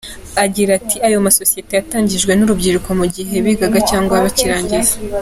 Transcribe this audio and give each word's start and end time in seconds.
Agira 0.43 0.71
ati 0.79 0.97
“Ayo 1.07 1.17
masosiyete 1.25 1.71
yatangijwe 1.75 2.31
n’urubyiruko 2.35 2.89
mu 2.99 3.05
gihe 3.15 3.35
bigaga 3.45 3.79
cyangwa 3.89 4.23
bakirangiza. 4.23 4.93